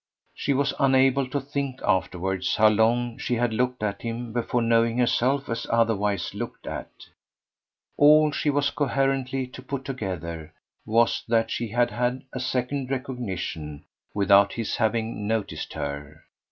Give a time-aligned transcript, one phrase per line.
[0.33, 4.97] She was unable to think afterwards how long she had looked at him before knowing
[4.97, 6.89] herself as otherwise looked at;
[7.97, 10.55] all she was coherently to put together
[10.87, 13.83] was that she had had a second recognition
[14.15, 16.23] without his having noticed her.